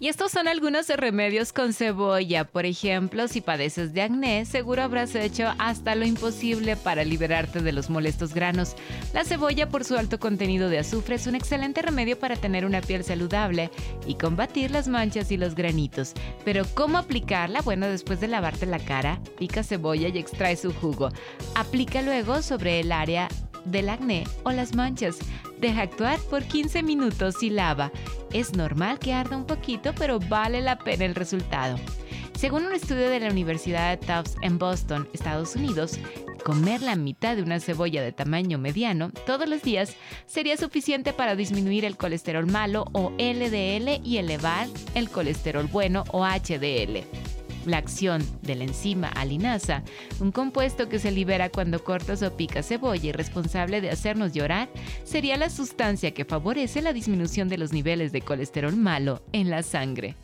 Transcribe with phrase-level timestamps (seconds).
[0.00, 2.44] Y estos son algunos remedios con cebolla.
[2.44, 7.70] Por ejemplo, si padeces de acné, seguro habrás hecho hasta lo imposible para liberarte de
[7.70, 8.74] los molestos granos.
[9.12, 12.80] La cebolla, por su alto contenido de azufre, es un excelente remedio para tener una
[12.80, 13.70] piel saludable
[14.04, 16.12] y combatir las manchas y los granitos.
[16.44, 17.62] Pero ¿cómo aplicarla?
[17.62, 21.10] Bueno, después de lavarte la cara, pica cebolla y extrae su jugo.
[21.54, 23.28] Aplica luego sobre el área
[23.64, 25.18] del acné o las manchas.
[25.60, 27.92] Deja actuar por 15 minutos y lava.
[28.32, 31.78] Es normal que arda un poquito, pero vale la pena el resultado.
[32.36, 35.98] Según un estudio de la Universidad de Tufts en Boston, Estados Unidos,
[36.44, 41.36] comer la mitad de una cebolla de tamaño mediano todos los días sería suficiente para
[41.36, 47.33] disminuir el colesterol malo o LDL y elevar el colesterol bueno o HDL
[47.66, 49.82] la acción de la enzima alinasa,
[50.20, 54.68] un compuesto que se libera cuando cortas o picas cebolla y responsable de hacernos llorar,
[55.04, 59.62] sería la sustancia que favorece la disminución de los niveles de colesterol malo en la
[59.62, 60.14] sangre.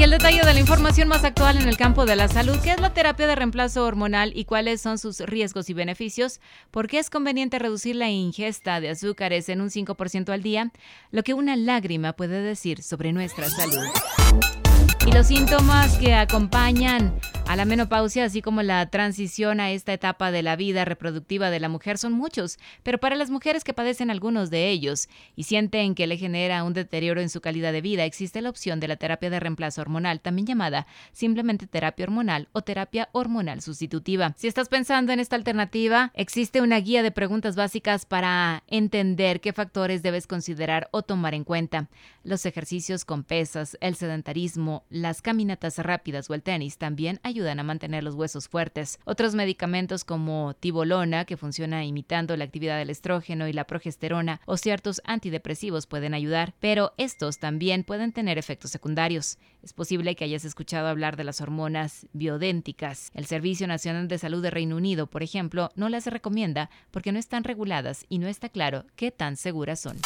[0.00, 2.70] Aquí el detalle de la información más actual en el campo de la salud, ¿qué
[2.70, 6.40] es la terapia de reemplazo hormonal y cuáles son sus riesgos y beneficios?
[6.70, 10.72] ¿Por qué es conveniente reducir la ingesta de azúcares en un 5% al día?
[11.10, 14.69] Lo que una lágrima puede decir sobre nuestra salud.
[15.06, 17.18] Y los síntomas que acompañan
[17.50, 21.58] a la menopausia, así como la transición a esta etapa de la vida reproductiva de
[21.58, 25.96] la mujer, son muchos, pero para las mujeres que padecen algunos de ellos y sienten
[25.96, 28.94] que le genera un deterioro en su calidad de vida, existe la opción de la
[28.96, 34.32] terapia de reemplazo hormonal, también llamada simplemente terapia hormonal o terapia hormonal sustitutiva.
[34.36, 39.52] Si estás pensando en esta alternativa, existe una guía de preguntas básicas para entender qué
[39.52, 41.88] factores debes considerar o tomar en cuenta.
[42.22, 47.62] Los ejercicios con pesas, el sedentarismo, las caminatas rápidas o el tenis también ayudan a
[47.64, 48.98] mantener los huesos fuertes.
[49.04, 54.56] Otros medicamentos como tibolona, que funciona imitando la actividad del estrógeno y la progesterona, o
[54.56, 59.38] ciertos antidepresivos pueden ayudar, pero estos también pueden tener efectos secundarios.
[59.62, 63.10] Es posible que hayas escuchado hablar de las hormonas biodénticas.
[63.14, 67.18] El Servicio Nacional de Salud de Reino Unido, por ejemplo, no las recomienda porque no
[67.18, 69.98] están reguladas y no está claro qué tan seguras son.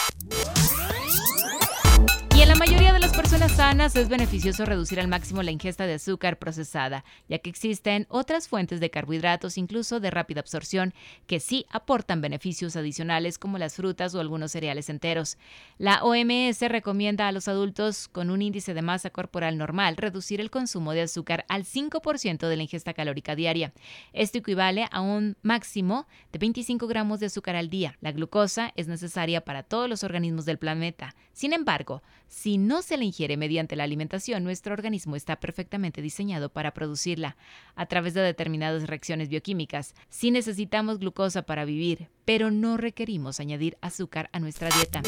[2.45, 5.95] En la mayoría de las personas sanas es beneficioso reducir al máximo la ingesta de
[5.95, 10.93] azúcar procesada, ya que existen otras fuentes de carbohidratos, incluso de rápida absorción,
[11.27, 15.39] que sí aportan beneficios adicionales como las frutas o algunos cereales enteros.
[15.79, 20.51] La OMS recomienda a los adultos con un índice de masa corporal normal reducir el
[20.51, 23.73] consumo de azúcar al 5% de la ingesta calórica diaria.
[24.13, 27.97] Esto equivale a un máximo de 25 gramos de azúcar al día.
[28.03, 31.15] La glucosa es necesaria para todos los organismos del planeta.
[31.33, 32.03] Sin embargo,
[32.35, 37.37] si no se la ingiere mediante la alimentación, nuestro organismo está perfectamente diseñado para producirla
[37.77, 39.95] a través de determinadas reacciones bioquímicas.
[40.09, 45.01] Si necesitamos glucosa para vivir, pero no requerimos añadir azúcar a nuestra dieta.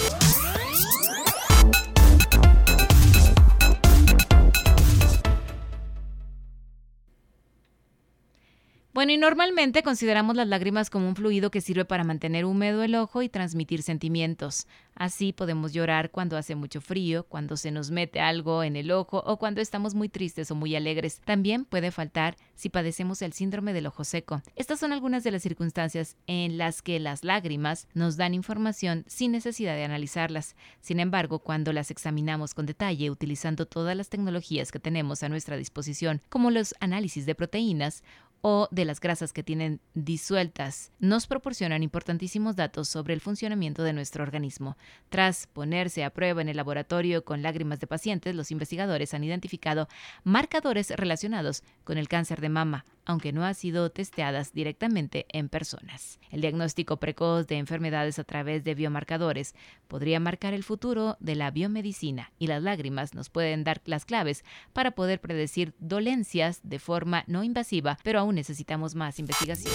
[8.97, 12.95] Bueno, y normalmente consideramos las lágrimas como un fluido que sirve para mantener húmedo el
[12.95, 14.67] ojo y transmitir sentimientos.
[14.95, 19.23] Así podemos llorar cuando hace mucho frío, cuando se nos mete algo en el ojo
[19.27, 21.21] o cuando estamos muy tristes o muy alegres.
[21.27, 24.41] También puede faltar si padecemos el síndrome del ojo seco.
[24.55, 29.33] Estas son algunas de las circunstancias en las que las lágrimas nos dan información sin
[29.33, 30.57] necesidad de analizarlas.
[30.81, 35.59] Sin embargo, cuando las examinamos con detalle utilizando todas las tecnologías que tenemos a nuestra
[35.59, 38.03] disposición, como los análisis de proteínas
[38.41, 43.93] o de las grasas que tienen disueltas nos proporcionan importantísimos datos sobre el funcionamiento de
[43.93, 44.77] nuestro organismo.
[45.09, 49.89] Tras ponerse a prueba en el laboratorio con lágrimas de pacientes, los investigadores han identificado
[50.25, 56.19] marcadores relacionados con el cáncer de mama, aunque no han sido testeadas directamente en personas.
[56.31, 59.55] El diagnóstico precoz de enfermedades a través de biomarcadores
[59.89, 64.45] podría marcar el futuro de la biomedicina y las lágrimas nos pueden dar las claves
[64.73, 69.73] para poder predecir dolencias de forma no invasiva, pero aún necesitamos más investigación.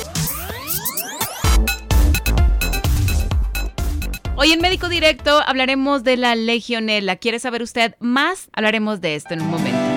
[4.35, 7.17] Hoy en Médico Directo hablaremos de la legionela.
[7.17, 8.49] ¿Quiere saber usted más?
[8.53, 9.90] Hablaremos de esto en un momento.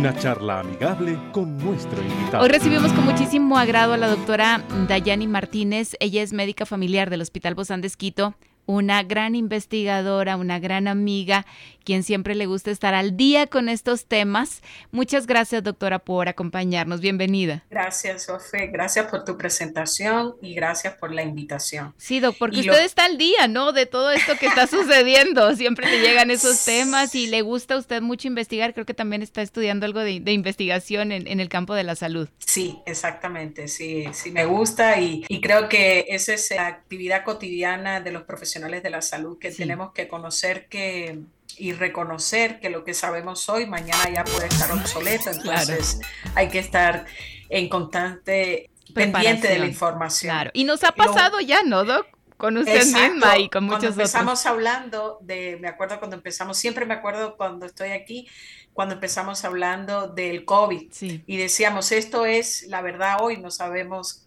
[0.00, 2.42] Una charla amigable con nuestro invitado.
[2.42, 5.94] Hoy recibimos con muchísimo agrado a la doctora Dayani Martínez.
[6.00, 8.34] Ella es médica familiar del Hospital Bozán de Esquito
[8.70, 11.44] una gran investigadora, una gran amiga,
[11.84, 14.62] quien siempre le gusta estar al día con estos temas.
[14.92, 17.00] Muchas gracias, doctora, por acompañarnos.
[17.00, 17.64] Bienvenida.
[17.68, 18.68] Gracias, Sofe.
[18.68, 21.94] Gracias por tu presentación y gracias por la invitación.
[21.96, 23.72] Sí, doc, porque usted está al día, ¿no?
[23.72, 25.56] De todo esto que está sucediendo.
[25.56, 28.72] Siempre le llegan esos temas y le gusta a usted mucho investigar.
[28.72, 32.28] Creo que también está estudiando algo de, investigación en, el campo de la salud.
[32.38, 33.66] Sí, exactamente.
[33.66, 38.59] Sí, sí, me gusta y, creo que esa es la actividad cotidiana de los profesionales
[38.60, 41.20] de la salud que tenemos que conocer que
[41.56, 46.00] y reconocer que lo que sabemos hoy mañana ya puede estar obsoleto, entonces
[46.34, 47.06] hay que estar
[47.48, 50.32] en constante pendiente de la información.
[50.32, 50.50] Claro.
[50.54, 52.06] Y nos ha pasado ya, ¿no, Doc?
[52.36, 56.86] Con usted misma y con muchos cuando empezamos hablando de, me acuerdo cuando empezamos, siempre
[56.86, 58.26] me acuerdo cuando estoy aquí,
[58.72, 60.90] cuando empezamos hablando del COVID.
[61.26, 64.26] Y decíamos, esto es la verdad hoy, no sabemos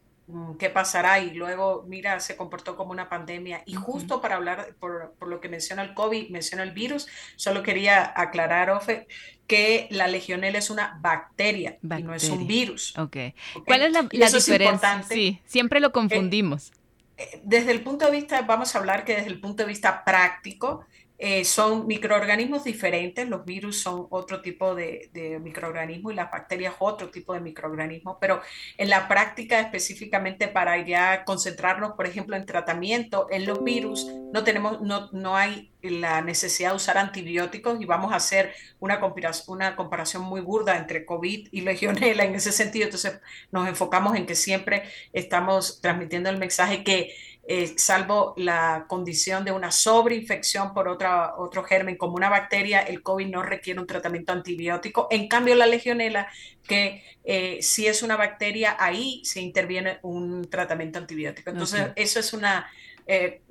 [0.57, 3.63] qué pasará y luego, mira, se comportó como una pandemia.
[3.65, 8.13] Y justo para hablar, por, lo que menciona el COVID, menciona el virus, solo quería
[8.15, 9.07] aclarar, Ofe,
[9.47, 12.97] que la legionela es una bacteria, y no es un virus.
[12.97, 13.35] Okay.
[13.65, 15.03] ¿Cuál es la, diferencia?
[15.03, 16.71] sí, siempre lo confundimos.
[17.17, 20.03] Eh, desde el punto de vista, vamos a hablar que desde el punto de vista
[20.03, 20.85] práctico,
[21.25, 26.73] eh, son microorganismos diferentes, los virus son otro tipo de, de microorganismo y las bacterias
[26.79, 28.41] otro tipo de microorganismo, pero
[28.77, 34.43] en la práctica específicamente para ya concentrarnos, por ejemplo, en tratamiento, en los virus no
[34.43, 39.55] tenemos, no, no hay la necesidad de usar antibióticos y vamos a hacer una comparación,
[39.55, 44.25] una comparación muy burda entre COVID y legionela en ese sentido, entonces nos enfocamos en
[44.25, 44.83] que siempre
[45.13, 47.13] estamos transmitiendo el mensaje que
[47.45, 53.03] eh, salvo la condición de una sobreinfección por otra, otro germen como una bacteria, el
[53.03, 55.07] COVID no requiere un tratamiento antibiótico.
[55.11, 56.27] En cambio, la legionela,
[56.65, 61.49] que eh, si es una bacteria, ahí se interviene un tratamiento antibiótico.
[61.49, 62.71] Entonces, eso es una
[63.05, 63.41] eh,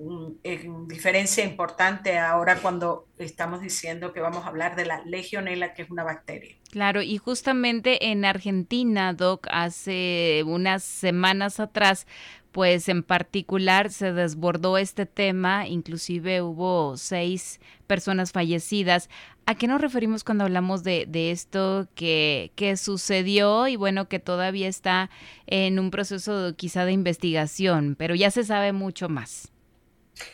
[0.86, 5.90] diferencia importante ahora cuando estamos diciendo que vamos a hablar de la legionela, que es
[5.90, 6.56] una bacteria.
[6.70, 12.06] Claro, y justamente en Argentina, Doc, hace unas semanas atrás,
[12.52, 19.08] pues en particular se desbordó este tema, inclusive hubo seis personas fallecidas.
[19.46, 24.68] ¿A qué nos referimos cuando hablamos de, esto que, que, sucedió y bueno, que todavía
[24.68, 25.10] está
[25.46, 29.50] en un proceso quizá de investigación, pero ya se sabe mucho más?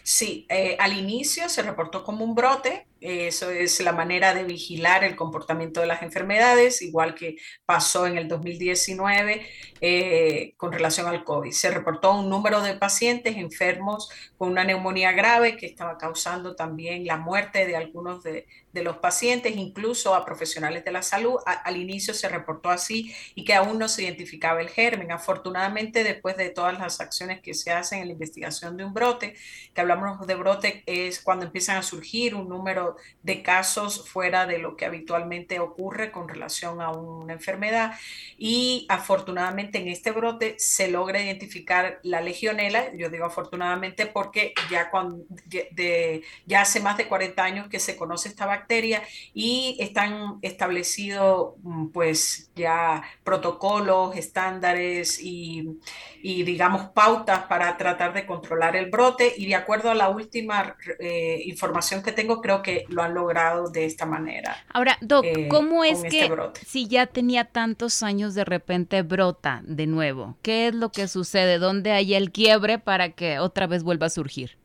[0.03, 5.05] Sí, eh, al inicio se reportó como un brote, eso es la manera de vigilar
[5.05, 9.47] el comportamiento de las enfermedades, igual que pasó en el 2019
[9.81, 11.53] eh, con relación al COVID.
[11.53, 17.07] Se reportó un número de pacientes enfermos con una neumonía grave que estaba causando también
[17.07, 21.35] la muerte de algunos de, los pacientes, incluso a profesionales de la salud.
[21.45, 25.11] al inicio se reportó así y que aún no se identificaba el germen.
[25.11, 29.35] Afortunadamente, después de todas las acciones que se hacen en la investigación de un brote,
[29.75, 32.88] que hablamos de brote es cuando empiezan a surgir un número
[33.23, 37.95] de casos fuera de lo que habitualmente ocurre con relación a una enfermedad.
[38.37, 44.91] Y afortunadamente en este brote se logra identificar la legionela, yo digo afortunadamente porque ya,
[44.91, 49.03] cuando, de, ya hace más de 40 años que se conoce esta bacteria
[49.35, 55.79] y están establecidos mm, pues ya protocolos, estándares y,
[56.23, 60.77] y, digamos pautas para tratar de controlar el brote y de acuerdo a la última
[61.01, 64.57] eh, información que tengo creo que lo han logrado de esta manera.
[64.73, 69.63] Ahora, Doc, eh, ¿cómo es este que si ya tenía tantos años de repente brota
[69.65, 70.37] de nuevo?
[70.43, 71.59] ¿Qué es lo que sucede?
[71.59, 74.57] ¿Dónde hay el quiebre para que otra vez vuelva a surgir?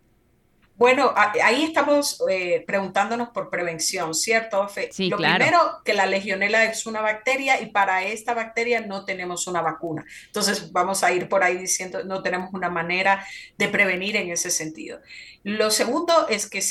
[0.75, 4.67] Bueno, ahí estamos eh, preguntándonos por prevención, ¿cierto?
[4.91, 9.45] Sí, Lo primero, que la legionela es una bacteria y para esta bacteria no tenemos
[9.45, 10.03] una vacuna.
[10.25, 13.23] Entonces, vamos a ir por ahí diciendo, no tenemos una manera
[13.57, 14.99] de prevenir en ese sentido.
[15.43, 16.61] Lo segundo es que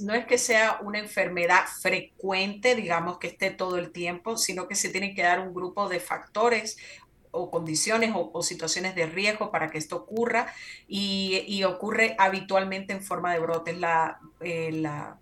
[0.00, 4.74] no es que sea una enfermedad frecuente, digamos que esté todo el tiempo, sino que
[4.74, 6.78] se tiene que dar un grupo de factores
[7.32, 10.52] o condiciones o, situaciones de riesgo para que esto ocurra
[10.88, 13.78] y, ocurre habitualmente en forma de brotes.
[13.78, 15.18] La, eh, la,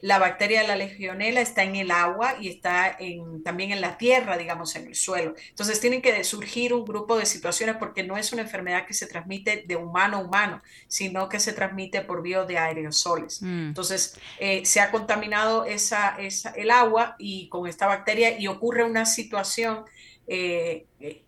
[0.00, 3.98] la, bacteria de la legionela está en el agua y está en, también en la
[3.98, 5.34] tierra, digamos, en el suelo.
[5.50, 9.06] Entonces tienen que surgir un grupo de situaciones porque no es una enfermedad que se
[9.06, 13.42] transmite de humano a humano, sino que se transmite por vía de aerosoles.
[13.42, 13.68] Mm.
[13.68, 18.82] Entonces eh, se ha contaminado esa, esa, el agua y con esta bacteria y ocurre
[18.82, 19.84] una situación
[20.26, 20.86] eh,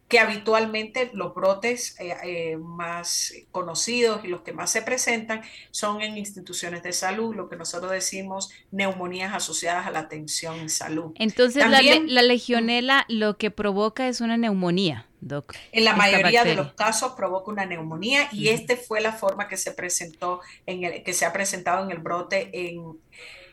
[0.08, 6.00] que habitualmente los brotes eh, eh, más conocidos y los que más se presentan son
[6.00, 11.12] en instituciones de salud, lo que nosotros decimos neumonías asociadas a la atención en salud.
[11.16, 11.82] Entonces, la,
[12.22, 15.04] legionela lo que provoca es una neumonía.
[15.20, 19.48] Doc, en la mayoría de los casos provoca una neumonía y esta fue la forma
[19.48, 22.96] que se presentó en el que se ha presentado en el brote en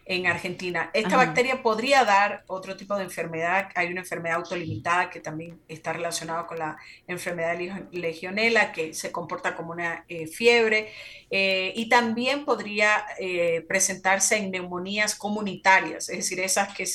[0.05, 0.91] en Argentina.
[0.93, 3.69] Esta bacteria podría dar otro tipo de enfermedad.
[3.73, 7.57] Hay una enfermedad autolimitada que también está relacionada con la enfermedad
[7.91, 10.91] legionela, que se comporta como una eh, fiebre.
[11.31, 16.85] Eh, y también podría eh, presentarse en neumonías comunitarias, es decir, esas que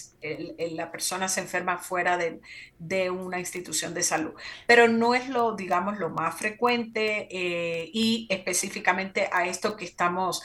[0.70, 2.40] la persona se enferma fuera de,
[2.78, 4.32] de, una institución de salud.
[4.66, 10.42] Pero no es lo, digamos, lo más frecuente y específicamente a esto que estamos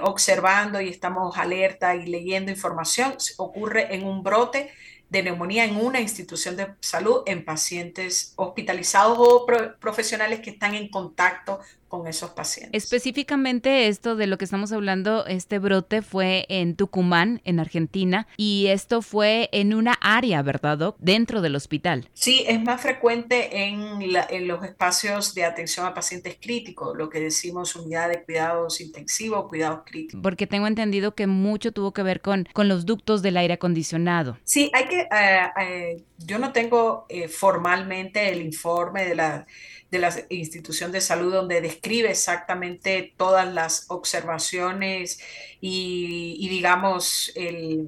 [0.00, 4.70] observando y estamos alerta y leyendo información, ocurre en un brote
[5.08, 9.46] de neumonía en una institución de salud en pacientes hospitalizados o
[9.80, 12.84] profesionales que están en contacto con esos pacientes.
[12.84, 18.66] Específicamente esto de lo que estamos hablando, este brote fue en Tucumán, en Argentina, y
[18.68, 20.96] esto fue en una área, ¿verdad, Doc?
[20.98, 22.08] Dentro del hospital.
[22.12, 27.20] Sí, es más frecuente en, en los espacios de atención a pacientes críticos, lo que
[27.20, 30.20] decimos unidad de cuidados intensivos, cuidados críticos.
[30.22, 34.38] Porque tengo entendido que mucho tuvo que ver con, con los ductos del aire acondicionado.
[34.44, 39.46] Sí, hay que, eh, eh, yo no tengo eh, formalmente el informe de la
[39.90, 45.20] de la institución de salud donde describe exactamente todas las observaciones
[45.60, 47.32] y, digamos,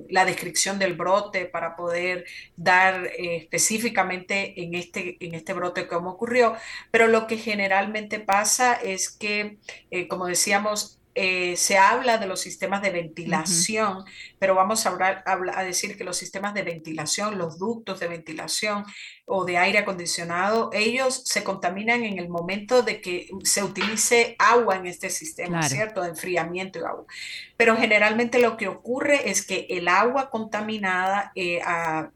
[0.08, 2.24] la descripción del brote para poder
[2.56, 6.56] dar eh, específicamente en este, en este brote cómo ocurrió.
[6.90, 9.58] Pero lo que generalmente pasa es que,
[9.90, 14.04] eh, como decíamos, eh, se habla de los sistemas de ventilación,
[14.38, 18.84] pero vamos a, hablar, a, decir que los sistemas de ventilación, los ductos de ventilación
[19.28, 24.76] o de aire acondicionado, ellos se contaminan en el momento de que se utilice agua
[24.76, 26.02] en este sistema, ¿cierto?
[26.02, 27.04] De enfriamiento y agua.
[27.56, 31.60] Pero generalmente lo que ocurre es que el agua contaminada eh,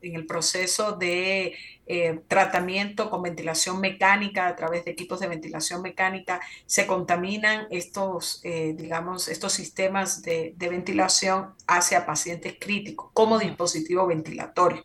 [0.00, 1.54] en el proceso de
[1.86, 8.40] eh, tratamiento con ventilación mecánica a través de equipos de ventilación mecánica, se contaminan estos,
[8.44, 14.84] eh, digamos, estos sistemas de, de, ventilación hacia pacientes críticos como dispositivo ventilatorio.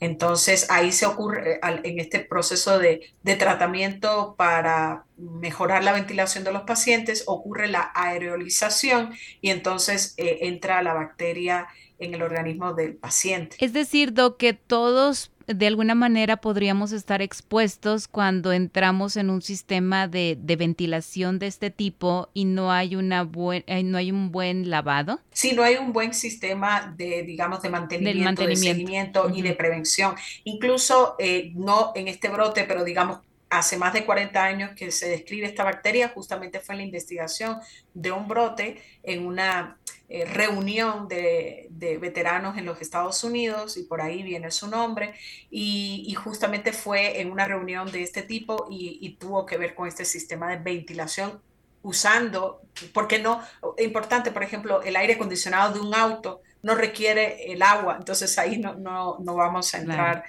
[0.00, 6.52] Entonces ahí se ocurre, en este proceso de, de tratamiento para mejorar la ventilación de
[6.52, 11.68] los pacientes, ocurre la aerolización y entonces eh, entra la bacteria
[11.98, 13.56] en el organismo del paciente.
[13.60, 19.42] Es decir, do que todos de alguna manera podríamos estar expuestos cuando entramos en un
[19.42, 24.30] sistema de, ventilación de este tipo y no hay, una buen, eh, no hay un
[24.30, 25.20] buen lavado?
[25.32, 30.14] Sí, no hay un buen sistema de, digamos, de mantenimiento, de seguimiento y de prevención.
[30.44, 33.20] Incluso, eh, no en este brote, pero digamos,
[33.52, 37.58] hace más de 40 años que se describe esta bacteria, justamente fue en la investigación
[37.92, 39.76] de un brote en una
[40.14, 45.14] eh, reunión de, veteranos en los Estados Unidos, y por ahí viene su nombre,
[45.50, 50.04] y, justamente fue en una reunión de este tipo y, tuvo que ver con este
[50.04, 51.40] sistema de ventilación
[51.80, 52.60] usando,
[52.92, 53.40] porque no,
[53.78, 58.58] importante, por ejemplo, el aire acondicionado de un auto no requiere el agua, entonces ahí
[58.58, 60.24] no, no, no vamos a entrar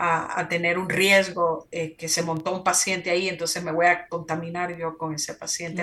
[0.00, 4.06] a, tener un riesgo eh, que se montó un paciente ahí, entonces me voy a
[4.06, 5.82] contaminar yo con ese paciente.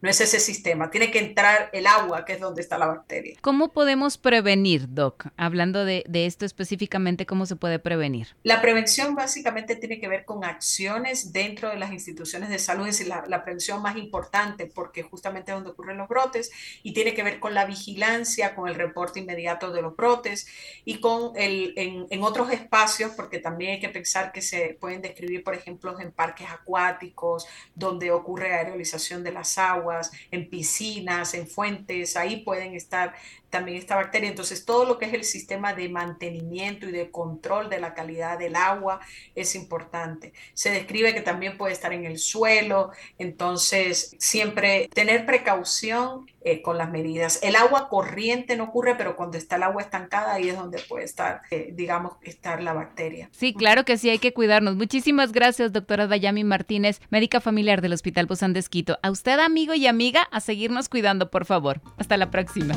[0.00, 3.36] No, es, ese sistema, tiene que entrar el agua, que es donde está la bacteria.
[3.40, 5.26] ¿Cómo podemos prevenir, Doc?
[5.36, 8.28] Hablando de, esto específicamente, ¿cómo se puede prevenir?
[8.44, 12.98] La prevención básicamente tiene que ver con acciones dentro de las instituciones de salud, es
[12.98, 16.50] decir, la, prevención más importante, porque justamente es donde ocurren los brotes,
[16.82, 20.46] y tiene que ver con la vigilancia, con el reporte inmediato de los brotes
[20.84, 24.76] y con el, en, en otros espacios, porque también también hay que pensar que se
[24.78, 31.32] pueden describir, por ejemplo, en parques acuáticos, donde ocurre aerolización de las aguas, en piscinas,
[31.32, 33.14] en fuentes, ahí pueden estar
[33.56, 34.28] también esta bacteria.
[34.28, 38.38] Entonces, todo lo que es el sistema de mantenimiento y de control de la calidad
[38.38, 39.00] del agua
[39.34, 40.34] es importante.
[40.52, 46.76] Se describe que también puede estar en el suelo, entonces siempre tener precaución eh, con
[46.76, 47.40] las medidas.
[47.42, 51.04] El agua corriente no ocurre, pero cuando está el agua estancada, ahí es donde puede
[51.04, 53.30] estar, eh, digamos, estar la bacteria.
[53.32, 54.76] Sí, claro que sí, hay que cuidarnos.
[54.76, 58.98] Muchísimas gracias, doctora Dayami Martínez, médica familiar del Hospital Bozán de Esquito.
[59.02, 61.80] A usted, amigo y amiga, a seguirnos cuidando, por favor.
[61.96, 62.76] Hasta la próxima.